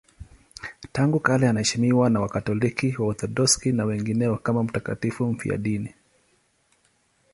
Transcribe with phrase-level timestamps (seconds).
[0.91, 5.93] Tangu kale anaheshimiwa na Wakatoliki, Waorthodoksi na wengineo kama mtakatifu mfiadini.